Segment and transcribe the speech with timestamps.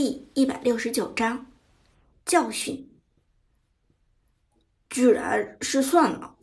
[0.00, 1.50] 第一百六十九章
[2.24, 2.88] 教训，
[4.88, 6.36] 居然失算了！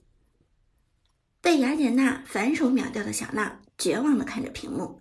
[1.40, 5.00] 被雅典娜反手秒掉的小娜绝望的看着屏幕，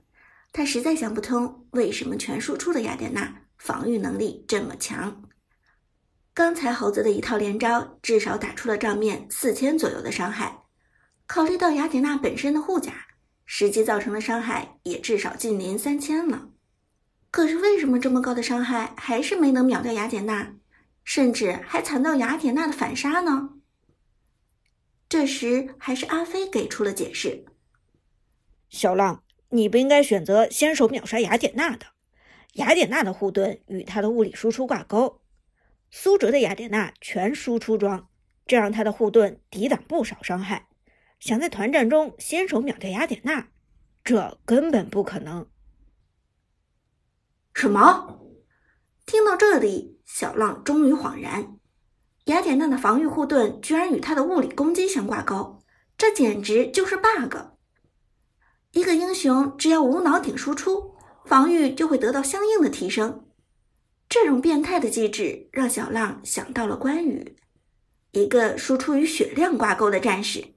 [0.52, 5.24] 他实在想不通为什么全输出的雅典娜防御能力这么强。
[6.32, 10.62] 刚才猴子的一套连招至少打出了账面四千左右的伤害，
[11.26, 13.08] 考虑到雅典娜本身的护甲，
[13.44, 16.50] 实际造成的伤害也至少近临三千了。
[17.34, 20.54] 可是为什么这么高的伤害还是没能秒掉雅典娜，
[21.02, 23.54] 甚至还惨到雅典娜的反杀呢？
[25.08, 27.44] 这时还是阿飞给出了解释
[28.70, 31.86] ：“小浪，你不应该选择先手秒杀雅典娜的。
[32.52, 35.20] 雅典娜的护盾与她的物理输出挂钩，
[35.90, 38.08] 苏哲的雅典娜全输出装，
[38.46, 40.68] 这让他的护盾抵挡不少伤害。
[41.18, 43.48] 想在团战中先手秒掉雅典娜，
[44.04, 45.44] 这根本不可能。”
[47.54, 48.18] 什么？
[49.06, 51.56] 听到这里，小浪终于恍然：
[52.24, 55.62] 雅典娜的防御护盾居然与她的物理攻击相挂钩，
[55.96, 57.36] 这简直就是 bug！
[58.72, 63.24] 一个英雄只要无脑顶输出，防御就会得到相应的提升。
[64.08, 67.36] 这种变态的机制让小浪想到了关羽，
[68.10, 70.56] 一个输出与血量挂钩的战士，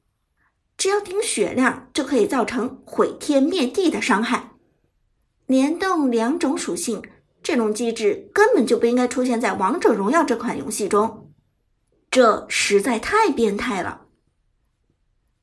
[0.76, 4.57] 只要顶血量就可以造成毁天灭地的伤害。
[5.48, 7.02] 联动两种属性，
[7.42, 11.32] 这种机制根本就不应该出现在《王者荣耀》这款游戏中，
[12.12, 14.02] 这实在太变态了。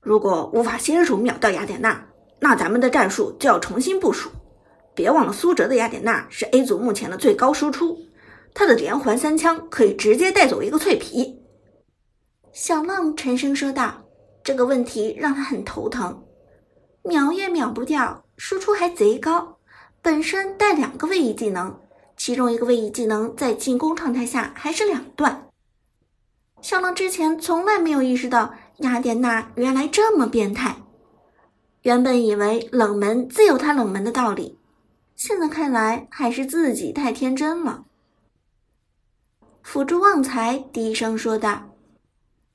[0.03, 2.07] 如果无法先手秒掉雅典娜，
[2.41, 4.29] 那咱们的战术就要重新部署。
[4.95, 7.99] 别忘了，苏哲的雅典娜是 A 组目前的最高输出，
[8.53, 11.41] 他的连环三枪可以直接带走一个脆皮。
[12.53, 14.05] 小浪沉声说道
[14.45, 16.23] ：“这个问题让他很头疼，
[17.03, 19.59] 秒也秒不掉，输出还贼高。”
[20.05, 21.75] 本身带两个位移技能，
[22.15, 25.49] 其中一个位移技能在进攻状态下还是两段。
[26.61, 30.77] 小浪之前从来没有意识到雅典娜原来这么变态，
[31.81, 34.59] 原本以为冷门自有它冷门的道理，
[35.17, 37.87] 现在看来还是自己太天真了。
[39.63, 41.63] 辅助旺财低声说道：“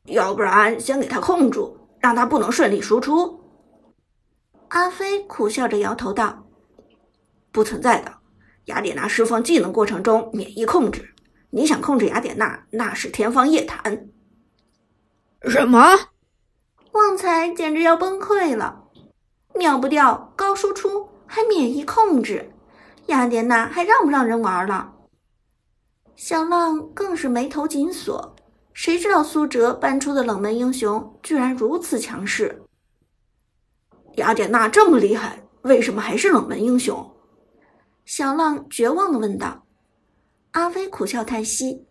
[0.06, 3.42] 要不然先给他控住，让他不能顺利输出。”
[4.70, 6.46] 阿飞苦笑着摇头道。
[7.52, 8.14] 不存在的，
[8.66, 11.14] 雅典娜释放技能过程中免疫控制，
[11.50, 14.08] 你想控制雅典娜那是天方夜谭。
[15.44, 15.80] 什么？
[16.92, 18.84] 旺财简直要崩溃了！
[19.56, 22.52] 秒不掉高输出还免疫控制，
[23.08, 24.94] 雅典娜还让不让人玩了？
[26.16, 28.36] 小浪更是眉头紧锁，
[28.74, 32.62] 谁知道苏哲搬出的冷门英雄居然如此强势？
[34.16, 37.10] 雅典娜这么厉害，为什么还是冷门英雄？
[38.10, 39.68] 小浪绝望的问道
[40.54, 41.86] ：“阿飞苦笑叹息，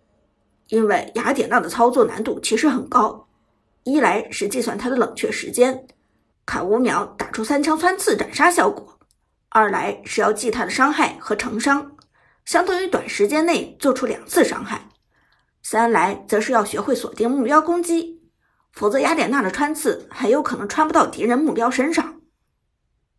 [0.67, 3.29] 因为雅典娜的操作难度其实很高。
[3.85, 5.87] 一来是计算她的冷却时间，
[6.45, 8.99] 卡五秒打出三枪穿刺斩杀效果；
[9.51, 11.93] 二来是要记她的伤害和成伤，
[12.45, 14.89] 相当于短时间内做出两次伤害；
[15.63, 18.21] 三来则是要学会锁定目标攻击，
[18.73, 22.21] 否则雅典娜的穿刺很有可能穿不到敌人目标身上。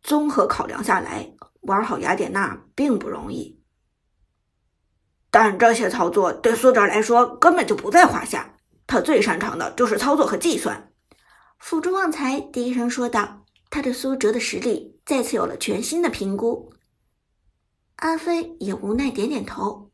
[0.02, 3.62] 综合考量下来。”玩好雅典娜并不容易，
[5.30, 8.56] 但这些操作对苏哲来说根本就不在话下。
[8.86, 10.92] 他最擅长的就是操作和计算。
[11.58, 16.72] 辅助旺财低声说道：“他对苏哲的实力再次有了全新的评估。”
[17.96, 19.92] 阿飞也无奈点点头：“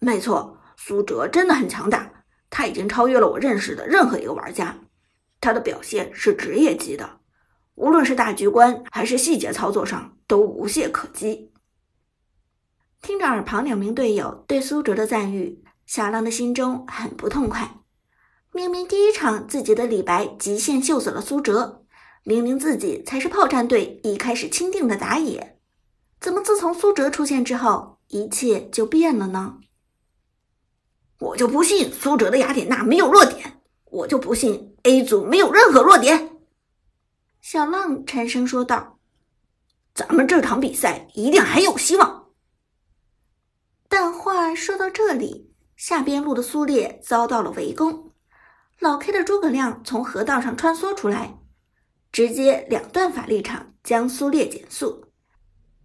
[0.00, 4.76] 没错，苏哲真的很强大，他已经超越了我认识的任何一个玩家。
[5.40, 7.20] 他的表现是职业级的。”
[7.76, 11.52] 无论是大局观还是细节操作上，都无懈可击。
[13.02, 17.80] 听着耳旁两名队友对苏哲的赞誉，小浪的心中很不痛快。
[18.52, 21.84] 明明第一场自己的李白极限秀死了苏哲，
[22.24, 25.58] 明明自己才是炮战队一开始钦定的打野，
[26.20, 29.58] 怎么自从苏哲出现之后，一切就变了呢？
[31.18, 36.30] 我就不信苏哲的雅典娜没有弱点，我就不信 A 组没有任何弱点。
[37.40, 38.95] 小浪沉声说道
[39.96, 42.26] ：“咱们这场比赛一定还有希望。”
[43.88, 48.12] 但话说到这里，下边路的苏烈遭到了围攻，
[48.78, 51.38] 老 K 的诸葛亮从河道上穿梭出来，
[52.12, 55.06] 直接两段法力场将苏烈减速，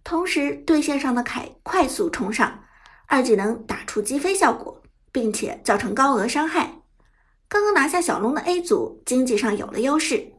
[0.04, 2.64] 同时对线上的凯快速冲上，
[3.06, 6.82] 二技能打出击飞效果，并且造成高额伤害。
[7.48, 10.32] 刚刚拿下小龙的 A 组经济上有了优势。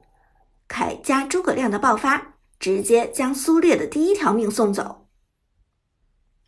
[0.67, 2.32] 凯加诸葛亮的爆发，
[2.63, 5.09] 直接将苏烈的第一条命送走。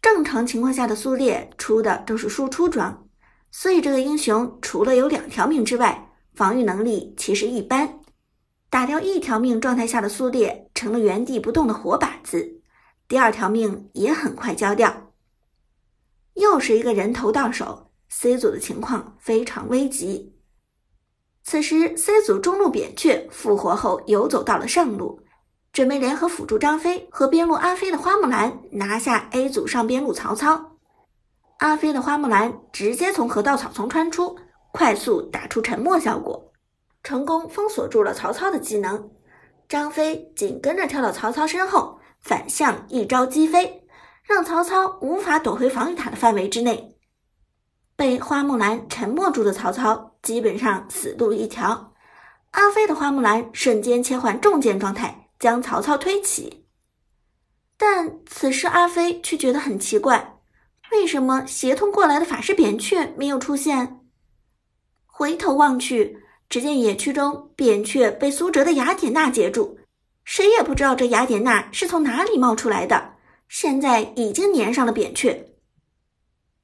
[0.01, 3.09] 正常情况下的苏烈出的都是输出装，
[3.51, 7.99] 所以这个英雄除了有两条命之外，防御能力其实一般。
[8.69, 12.61] 打掉一条命状态下的苏烈成了原地不动的活靶子，
[13.09, 15.11] 第二条命也很快交掉。
[16.35, 20.33] 又是一个人头到手，C 组的情况非常危急。
[21.43, 25.19] 此时，C 组中路扁鹊复活后游走到了上路。
[25.75, 30.77] 准备联合辅助张飞和边路阿飞的花木兰拿下 A 组上边路曹操。
[31.57, 34.37] 阿飞的花木兰直接从河道草丛穿出，
[34.71, 36.53] 快速打出沉默效果，
[37.03, 39.09] 成功封锁住了曹操的技能。
[39.67, 43.85] 张飞紧跟着跳到曹操身后，反向一招击飞，
[44.23, 46.95] 让曹操无法躲回防御塔的范围之内。
[47.97, 51.91] 被花木兰沉默住的曹操基本上死路一条。
[52.51, 55.23] 阿飞的花木兰瞬间切换重剑状态。
[55.39, 56.65] 将曹操推起，
[57.77, 60.39] 但此时阿飞却觉得很奇怪，
[60.91, 63.99] 为什么协同过来的法师扁鹊没有出现？
[65.05, 69.77] 回头望去，只见野区中扁鹊被苏哲的雅典娜截住，
[70.23, 73.13] 谁也不知道这雅典娜是从哪里冒出来的，
[73.47, 75.53] 现在已经粘上了扁鹊。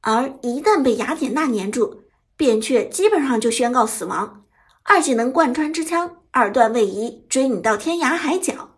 [0.01, 2.03] 而一旦被雅典娜粘住，
[2.35, 4.40] 扁鹊基本上就宣告死亡，
[4.83, 6.17] 二技能贯穿之枪。
[6.33, 8.77] 二段位移追你到天涯海角，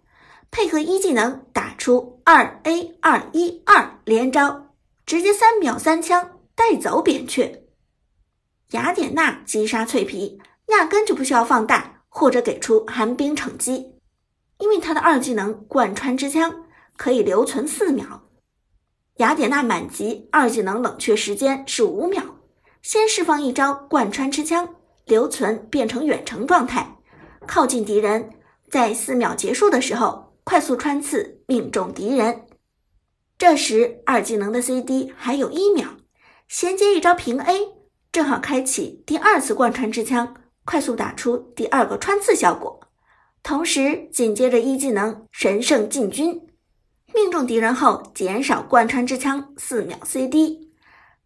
[0.50, 4.74] 配合一技能打出二 A 二一二连招，
[5.06, 7.66] 直接三秒三枪带走扁鹊。
[8.72, 14.00] 雅典娜击杀脆皮，压根就不需要放大或者给出寒冰惩击，
[14.58, 16.66] 因为他的二技能贯穿之枪
[16.98, 18.24] 可以留存四秒。
[19.18, 22.24] 雅典娜满级二技能冷却时间是五秒，
[22.82, 24.74] 先释放一招贯穿之枪，
[25.06, 26.98] 留存变成远程状态。
[27.46, 28.30] 靠近敌人，
[28.70, 32.46] 在四秒结束的时候快速穿刺，命中敌人。
[33.38, 35.90] 这时二技能的 CD 还有一秒，
[36.48, 37.68] 衔接一招平 A，
[38.12, 42.80] 正好开启第二次贯穿之枪，快速打出第二个穿刺效果。
[43.42, 46.48] 同时紧接着一技能神圣进军，
[47.14, 50.72] 命中敌人后减少贯穿之枪四秒 CD。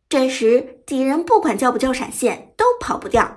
[0.09, 3.37] 这时敌人不管交不交闪现，都跑不掉。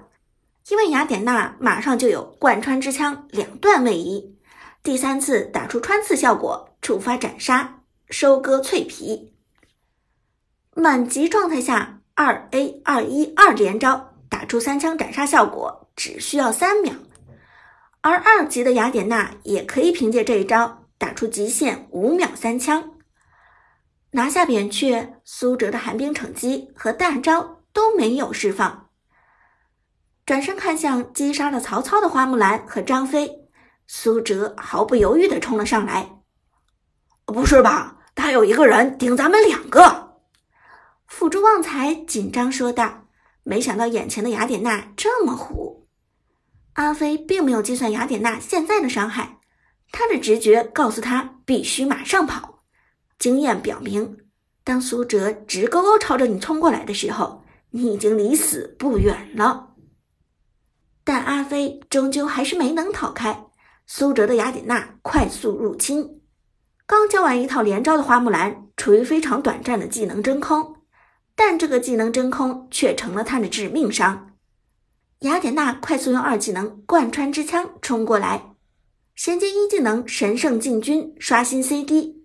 [0.70, 4.36] 因为雅典娜马上就有贯穿之枪两段位移，
[4.84, 9.34] 第三次打出穿刺效果，触发斩杀，收割脆皮。
[10.76, 16.94] 满级状态下，二 A 二一二连招打出三枪斩杀效果，只需要三秒。
[18.00, 22.92] 而二级的雅典娜也可以凭借这一招打出极限五秒三枪，
[24.12, 25.14] 拿下扁鹊。
[25.24, 28.79] 苏哲的寒冰惩击和大招都没有释放。
[30.30, 33.48] 转身看向击杀了曹操的花木兰和张飞，
[33.88, 36.08] 苏哲毫不犹豫地冲了上来。
[37.26, 37.96] 不是吧？
[38.14, 40.20] 他有一个人顶咱们两个！
[41.08, 43.08] 辅助旺财紧张说道。
[43.42, 45.88] 没想到眼前的雅典娜这么虎。
[46.74, 49.40] 阿飞并没有计算雅典娜现在的伤害，
[49.90, 52.60] 他的直觉告诉他必须马上跑。
[53.18, 54.18] 经验表明，
[54.62, 59.66] 当苏哲直勾勾朝着你冲过来的时候，你已经离死不远了。
[61.04, 63.46] 但阿飞终究还是没能逃开
[63.86, 66.20] 苏哲的雅典娜快速入侵，
[66.86, 70.76] 刚交完一套连招的花木兰处于非常短暂的技能真空，
[71.34, 74.32] 但这个技能真空却成了他的致命伤。
[75.20, 78.54] 雅典娜快速用二技能贯穿之枪冲过来，
[79.16, 82.24] 衔接一技能神圣进军刷新 CD，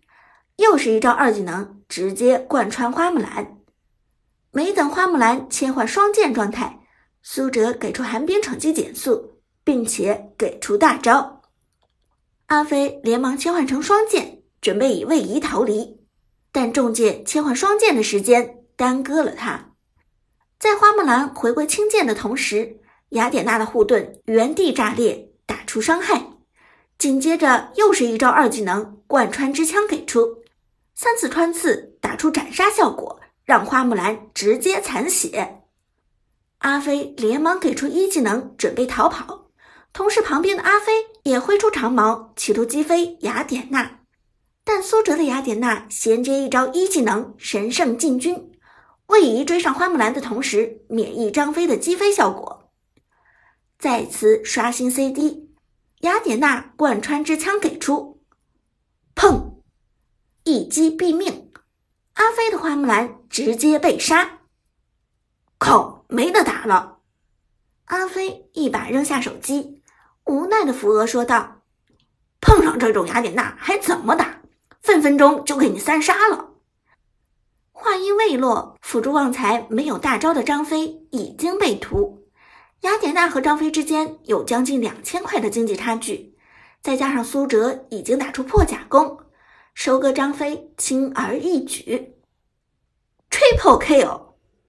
[0.58, 3.58] 又是一招二技能直接贯穿花木兰，
[4.52, 6.85] 没等花木兰切换双剑状态。
[7.28, 11.42] 苏哲给出寒冰惩击减速，并且给出大招。
[12.46, 15.98] 阿飞连忙切换成双剑，准备以位移逃离，
[16.52, 19.72] 但重剑切换双剑的时间耽搁了他。
[20.60, 22.80] 在花木兰回归轻剑的同时，
[23.10, 26.28] 雅典娜的护盾原地炸裂，打出伤害。
[27.00, 30.44] 紧接着又是一招二技能贯穿之枪给出，
[30.94, 35.64] 三次穿刺打出斩杀效果，让花木兰直接残血。
[36.66, 39.52] 阿飞连忙给出一技能，准备逃跑。
[39.94, 44.00] 同时，旁边的阿飞也挥出长矛，企图击飞雅典娜。
[44.64, 48.52] 但苏哲的雅典娜衔接一招一技能神圣进军，
[49.06, 52.72] 位移追上花木兰的同时，免疫张飞的击飞效果。
[53.78, 55.52] 再次刷新 CD，
[56.00, 58.24] 雅典娜贯穿之枪给出，
[59.16, 59.60] 砰，
[60.46, 61.52] 一击毙命。
[62.16, 64.40] 阿飞的花木兰直接被杀。
[65.60, 65.95] 靠！
[66.08, 67.00] 没得打了，
[67.86, 69.82] 阿飞一把扔下手机，
[70.26, 71.62] 无奈的扶额说道
[72.42, 74.42] ：“碰上这种雅典娜还怎么打？
[74.82, 76.52] 分分钟就给你三杀了。”
[77.72, 82.24] 话音未落，辅助旺财没有大招的张飞已经被屠。
[82.82, 86.38] 雅典娜和张飞之间有将近两千块的经济差距，
[86.82, 89.20] 再加上苏哲已经打出破甲弓，
[89.74, 92.16] 收割张飞轻而易举。
[93.30, 94.25] Triple kill！